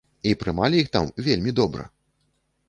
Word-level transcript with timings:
І 0.29 0.29
прымалі 0.43 0.79
іх 0.83 0.89
там 0.97 1.11
вельмі 1.27 1.55
добра! 1.61 1.87